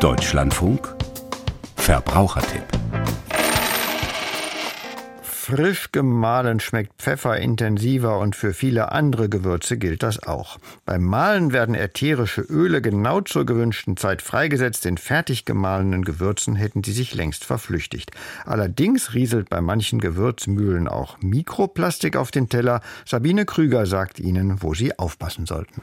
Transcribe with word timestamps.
Deutschlandfunk 0.00 0.96
Verbrauchertipp 1.76 2.62
Frisch 5.20 5.92
gemahlen 5.92 6.58
schmeckt 6.58 6.94
Pfeffer 7.02 7.36
intensiver 7.36 8.18
und 8.18 8.34
für 8.34 8.54
viele 8.54 8.92
andere 8.92 9.28
Gewürze 9.28 9.76
gilt 9.76 10.02
das 10.02 10.22
auch. 10.22 10.56
Beim 10.86 11.04
Mahlen 11.04 11.52
werden 11.52 11.74
ätherische 11.74 12.40
Öle 12.40 12.80
genau 12.80 13.20
zur 13.20 13.44
gewünschten 13.44 13.98
Zeit 13.98 14.22
freigesetzt. 14.22 14.86
In 14.86 14.96
fertig 14.96 15.44
gemahlenen 15.44 16.02
Gewürzen 16.02 16.56
hätten 16.56 16.82
sie 16.82 16.92
sich 16.92 17.14
längst 17.14 17.44
verflüchtigt. 17.44 18.10
Allerdings 18.46 19.12
rieselt 19.12 19.50
bei 19.50 19.60
manchen 19.60 20.00
Gewürzmühlen 20.00 20.88
auch 20.88 21.18
Mikroplastik 21.20 22.16
auf 22.16 22.30
den 22.30 22.48
Teller. 22.48 22.80
Sabine 23.04 23.44
Krüger 23.44 23.84
sagt 23.84 24.18
Ihnen, 24.18 24.62
wo 24.62 24.72
Sie 24.72 24.98
aufpassen 24.98 25.44
sollten. 25.44 25.82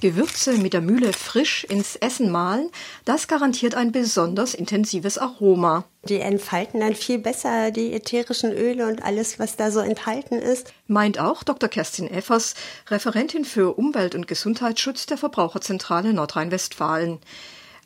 Gewürze 0.00 0.52
mit 0.58 0.72
der 0.72 0.80
Mühle 0.80 1.12
frisch 1.12 1.64
ins 1.64 1.96
Essen 1.96 2.30
mahlen, 2.30 2.70
das 3.04 3.26
garantiert 3.26 3.74
ein 3.74 3.90
besonders 3.90 4.54
intensives 4.54 5.18
Aroma. 5.18 5.84
Die 6.04 6.20
entfalten 6.20 6.80
dann 6.80 6.94
viel 6.94 7.18
besser 7.18 7.70
die 7.72 7.92
ätherischen 7.92 8.52
Öle 8.52 8.86
und 8.86 9.02
alles, 9.02 9.38
was 9.38 9.56
da 9.56 9.70
so 9.70 9.80
enthalten 9.80 10.36
ist. 10.36 10.72
Meint 10.86 11.18
auch 11.18 11.42
Dr. 11.42 11.68
Kerstin 11.68 12.08
Effers, 12.08 12.54
Referentin 12.88 13.44
für 13.44 13.76
Umwelt- 13.76 14.14
und 14.14 14.28
Gesundheitsschutz 14.28 15.06
der 15.06 15.18
Verbraucherzentrale 15.18 16.12
Nordrhein-Westfalen. 16.12 17.18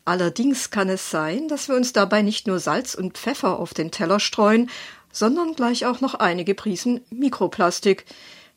Allerdings 0.05 0.71
kann 0.71 0.89
es 0.89 1.11
sein, 1.11 1.49
dass 1.49 1.69
wir 1.69 1.77
uns 1.77 1.93
dabei 1.93 2.23
nicht 2.23 2.47
nur 2.47 2.59
Salz 2.59 2.95
und 2.95 3.17
Pfeffer 3.17 3.59
auf 3.59 3.73
den 3.73 3.91
Teller 3.91 4.21
streuen, 4.21 4.69
sondern 5.13 5.55
gleich 5.55 5.87
auch 5.87 6.01
noch 6.01 6.15
einige 6.15 6.55
Prisen 6.55 7.01
Mikroplastik. 7.11 8.05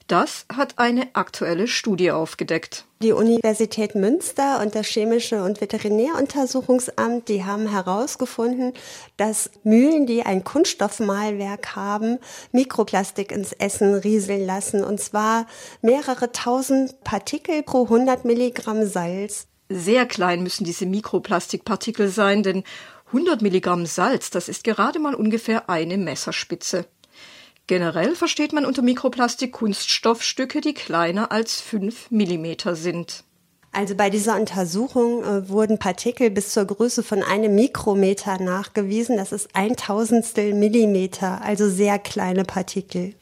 Das 0.07 0.45
hat 0.55 0.77
eine 0.77 1.07
aktuelle 1.13 1.67
Studie 1.67 2.11
aufgedeckt. 2.11 2.85
Die 3.01 3.11
Universität 3.11 3.95
Münster 3.95 4.61
und 4.61 4.75
das 4.75 4.85
Chemische 4.85 5.43
und 5.43 5.61
Veterinäruntersuchungsamt, 5.61 7.27
die 7.27 7.43
haben 7.43 7.67
herausgefunden, 7.67 8.73
dass 9.17 9.49
Mühlen, 9.63 10.05
die 10.05 10.21
ein 10.21 10.43
Kunststoffmalwerk 10.43 11.75
haben, 11.75 12.19
Mikroplastik 12.51 13.31
ins 13.31 13.51
Essen 13.53 13.95
rieseln 13.95 14.45
lassen. 14.45 14.83
Und 14.83 14.99
zwar 14.99 15.47
mehrere 15.81 16.31
tausend 16.31 17.03
Partikel 17.03 17.63
pro 17.63 17.85
100 17.85 18.25
Milligramm 18.25 18.85
Salz. 18.85 19.47
Sehr 19.69 20.05
klein 20.05 20.43
müssen 20.43 20.65
diese 20.65 20.85
Mikroplastikpartikel 20.85 22.09
sein, 22.09 22.43
denn 22.43 22.63
100 23.07 23.41
Milligramm 23.41 23.87
Salz, 23.87 24.29
das 24.29 24.49
ist 24.49 24.63
gerade 24.63 24.99
mal 24.99 25.15
ungefähr 25.15 25.69
eine 25.69 25.97
Messerspitze. 25.97 26.85
Generell 27.67 28.15
versteht 28.15 28.53
man 28.53 28.65
unter 28.65 28.81
Mikroplastik 28.81 29.51
Kunststoffstücke, 29.51 30.61
die 30.61 30.73
kleiner 30.73 31.31
als 31.31 31.61
5 31.61 32.11
mm 32.11 32.73
sind. 32.73 33.23
Also 33.71 33.95
bei 33.95 34.09
dieser 34.09 34.39
Untersuchung 34.39 35.23
äh, 35.23 35.49
wurden 35.49 35.79
Partikel 35.79 36.29
bis 36.29 36.51
zur 36.51 36.63
Größe 36.63 37.03
von 37.03 37.23
einem 37.23 37.55
Mikrometer 37.55 38.41
nachgewiesen. 38.41 39.17
Das 39.17 39.33
ist 39.33 39.49
ein 39.53 39.75
Tausendstel 39.75 40.53
Millimeter, 40.53 41.41
also 41.41 41.69
sehr 41.69 41.99
kleine 41.99 42.45
Partikel. 42.45 43.15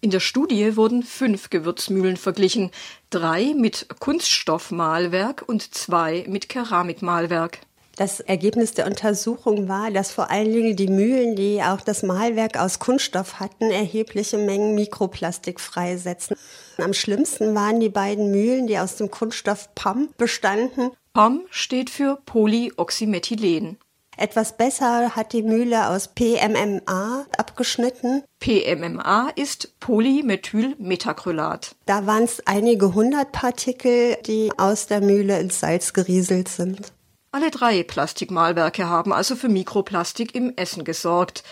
In 0.00 0.10
der 0.10 0.18
Studie 0.18 0.76
wurden 0.76 1.02
fünf 1.02 1.50
Gewürzmühlen 1.50 2.16
verglichen, 2.16 2.70
drei 3.10 3.54
mit 3.54 3.86
Kunststoffmalwerk 4.00 5.44
und 5.46 5.74
zwei 5.74 6.24
mit 6.26 6.48
Keramikmalwerk. 6.48 7.60
Das 7.96 8.20
Ergebnis 8.20 8.72
der 8.72 8.86
Untersuchung 8.86 9.68
war, 9.68 9.90
dass 9.90 10.10
vor 10.10 10.30
allen 10.30 10.52
Dingen 10.52 10.76
die 10.76 10.88
Mühlen, 10.88 11.36
die 11.36 11.62
auch 11.62 11.80
das 11.80 12.02
Mahlwerk 12.02 12.58
aus 12.58 12.78
Kunststoff 12.78 13.40
hatten, 13.40 13.70
erhebliche 13.70 14.38
Mengen 14.38 14.74
Mikroplastik 14.74 15.60
freisetzen. 15.60 16.36
Am 16.78 16.94
schlimmsten 16.94 17.54
waren 17.54 17.80
die 17.80 17.90
beiden 17.90 18.30
Mühlen, 18.30 18.66
die 18.66 18.78
aus 18.78 18.96
dem 18.96 19.10
Kunststoff 19.10 19.74
PAM 19.74 20.08
bestanden. 20.16 20.92
PAM 21.12 21.42
steht 21.50 21.90
für 21.90 22.18
Polyoxymethylen. 22.24 23.76
Etwas 24.16 24.56
besser 24.56 25.16
hat 25.16 25.32
die 25.32 25.42
Mühle 25.42 25.88
aus 25.88 26.08
PMMA 26.08 27.26
abgeschnitten. 27.38 28.22
PMMA 28.38 29.30
ist 29.34 29.80
Polymethylmetacrylat. 29.80 31.74
Da 31.86 32.06
waren 32.06 32.24
es 32.24 32.46
einige 32.46 32.94
hundert 32.94 33.32
Partikel, 33.32 34.18
die 34.26 34.50
aus 34.58 34.86
der 34.88 35.00
Mühle 35.00 35.40
ins 35.40 35.60
Salz 35.60 35.94
gerieselt 35.94 36.48
sind. 36.48 36.92
Alle 37.32 37.52
drei 37.52 37.84
Plastikmalwerke 37.84 38.88
haben 38.88 39.12
also 39.12 39.36
für 39.36 39.48
Mikroplastik 39.48 40.34
im 40.34 40.52
Essen 40.56 40.84
gesorgt. 40.84 41.44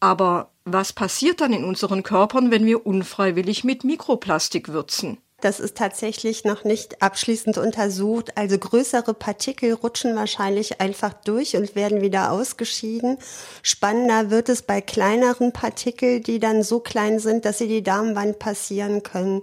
Aber 0.00 0.50
was 0.64 0.92
passiert 0.92 1.40
dann 1.40 1.52
in 1.52 1.64
unseren 1.64 2.02
Körpern, 2.02 2.50
wenn 2.50 2.64
wir 2.64 2.86
unfreiwillig 2.86 3.62
mit 3.62 3.84
Mikroplastik 3.84 4.68
würzen? 4.68 5.18
Das 5.42 5.60
ist 5.60 5.76
tatsächlich 5.76 6.44
noch 6.44 6.64
nicht 6.64 7.02
abschließend 7.02 7.58
untersucht. 7.58 8.38
Also 8.38 8.56
größere 8.56 9.12
Partikel 9.12 9.74
rutschen 9.74 10.16
wahrscheinlich 10.16 10.80
einfach 10.80 11.12
durch 11.12 11.56
und 11.56 11.74
werden 11.74 12.00
wieder 12.00 12.32
ausgeschieden. 12.32 13.18
Spannender 13.62 14.30
wird 14.30 14.48
es 14.48 14.62
bei 14.62 14.80
kleineren 14.80 15.52
Partikeln, 15.52 16.22
die 16.22 16.38
dann 16.38 16.62
so 16.62 16.80
klein 16.80 17.18
sind, 17.18 17.44
dass 17.44 17.58
sie 17.58 17.68
die 17.68 17.82
Darmwand 17.82 18.38
passieren 18.38 19.02
können. 19.02 19.42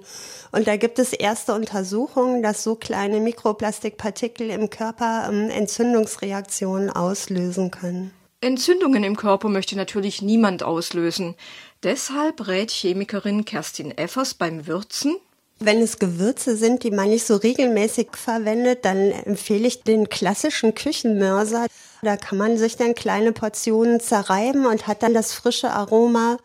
Und 0.51 0.65
da 0.65 0.77
gibt 0.77 0.97
es 0.97 1.13
erste 1.13 1.53
Untersuchungen, 1.53 2.41
dass 2.41 2.63
so 2.63 2.73
kleine 2.73 3.19
Mikroplastikpartikel 3.19 4.49
im 4.49 4.71
Körper 4.71 5.29
ähm, 5.29 5.51
Entzündungsreaktionen 5.51 6.89
auslösen 6.89 7.69
können. 7.69 8.11
Entzündungen 8.41 9.03
im 9.03 9.15
Körper 9.15 9.47
möchte 9.47 9.77
natürlich 9.77 10.23
niemand 10.23 10.63
auslösen. 10.63 11.35
Deshalb 11.83 12.47
rät 12.47 12.71
Chemikerin 12.71 13.45
Kerstin 13.45 13.95
Effers 13.95 14.33
beim 14.33 14.65
Würzen 14.65 15.17
wenn 15.59 15.81
es 15.81 15.99
Gewürze 15.99 16.57
sind, 16.57 16.83
die 16.83 16.91
man 16.91 17.09
nicht 17.09 17.25
so 17.25 17.35
regelmäßig 17.35 18.09
verwendet, 18.13 18.85
dann 18.85 19.11
empfehle 19.11 19.67
ich 19.67 19.83
den 19.83 20.09
klassischen 20.09 20.75
Küchenmörser. 20.75 21.67
Da 22.01 22.17
kann 22.17 22.37
man 22.37 22.57
sich 22.57 22.75
dann 22.75 22.95
kleine 22.95 23.31
Portionen 23.31 23.99
zerreiben 23.99 24.65
und 24.65 24.87
hat 24.87 25.03
dann 25.03 25.13
das 25.13 25.33
frische 25.33 25.71
Aroma. 25.71 26.37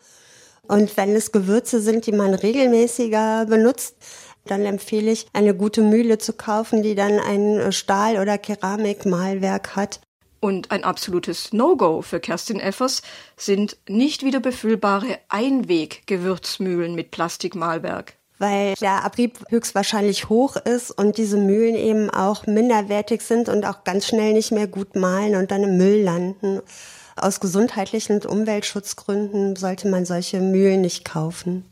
Und 0.67 0.95
wenn 0.97 1.15
es 1.15 1.31
Gewürze 1.31 1.81
sind, 1.81 2.05
die 2.05 2.11
man 2.11 2.33
regelmäßiger 2.33 3.45
benutzt, 3.47 3.95
dann 4.45 4.65
empfehle 4.65 5.11
ich, 5.11 5.27
eine 5.33 5.53
gute 5.53 5.81
Mühle 5.81 6.17
zu 6.17 6.33
kaufen, 6.33 6.81
die 6.81 6.95
dann 6.95 7.19
ein 7.19 7.71
Stahl- 7.71 8.19
oder 8.19 8.37
Keramikmalwerk 8.37 9.75
hat. 9.75 9.99
Und 10.39 10.71
ein 10.71 10.85
absolutes 10.85 11.51
No-Go 11.51 12.01
für 12.01 12.21
Kerstin 12.21 12.61
Effers 12.61 13.01
sind 13.35 13.77
nicht 13.89 14.23
wieder 14.23 14.39
befüllbare 14.39 15.19
Einweg-Gewürzmühlen 15.27 16.95
mit 16.95 17.11
Plastikmalwerk 17.11 18.18
weil 18.39 18.73
der 18.75 19.03
Abrieb 19.05 19.39
höchstwahrscheinlich 19.49 20.29
hoch 20.29 20.55
ist 20.55 20.91
und 20.91 21.17
diese 21.17 21.37
Mühlen 21.37 21.75
eben 21.75 22.09
auch 22.09 22.47
minderwertig 22.47 23.21
sind 23.21 23.49
und 23.49 23.65
auch 23.65 23.83
ganz 23.83 24.07
schnell 24.07 24.33
nicht 24.33 24.51
mehr 24.51 24.67
gut 24.67 24.95
mahlen 24.95 25.35
und 25.35 25.51
dann 25.51 25.63
im 25.63 25.77
Müll 25.77 26.01
landen. 26.01 26.61
Aus 27.15 27.39
gesundheitlichen 27.39 28.15
und 28.15 28.25
Umweltschutzgründen 28.25 29.55
sollte 29.57 29.89
man 29.89 30.05
solche 30.05 30.39
Mühlen 30.39 30.81
nicht 30.81 31.03
kaufen. 31.03 31.65